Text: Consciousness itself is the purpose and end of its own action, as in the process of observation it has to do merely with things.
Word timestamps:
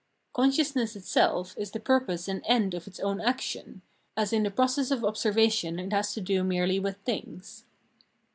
Consciousness 0.33 0.95
itself 0.95 1.55
is 1.59 1.69
the 1.69 1.79
purpose 1.79 2.27
and 2.27 2.41
end 2.47 2.73
of 2.73 2.87
its 2.87 2.99
own 2.99 3.21
action, 3.21 3.83
as 4.17 4.33
in 4.33 4.41
the 4.41 4.49
process 4.49 4.89
of 4.89 5.05
observation 5.05 5.77
it 5.77 5.93
has 5.93 6.11
to 6.15 6.21
do 6.21 6.43
merely 6.43 6.79
with 6.79 6.97
things. 7.05 7.65